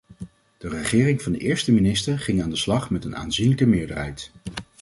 De 0.57 0.67
regering 0.69 1.21
van 1.21 1.31
de 1.31 1.37
eerste 1.37 1.71
minister 1.71 2.19
ging 2.19 2.41
aan 2.41 2.49
de 2.49 2.55
slag 2.55 2.89
met 2.89 3.05
een 3.05 3.15
aanzienlijke 3.15 3.65
meerderheid. 3.65 4.31